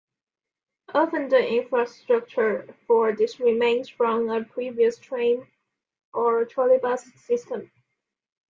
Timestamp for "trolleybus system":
6.47-7.69